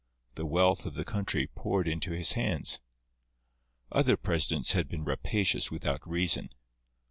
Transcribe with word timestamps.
The 0.33 0.47
wealth 0.47 0.87
of 0.87 0.95
the 0.95 1.05
country 1.05 1.45
poured 1.45 1.87
into 1.87 2.09
his 2.11 2.31
hands. 2.31 2.79
Other 3.91 4.17
presidents 4.17 4.71
had 4.71 4.89
been 4.89 5.05
rapacious 5.05 5.69
without 5.69 6.01
reason. 6.09 6.49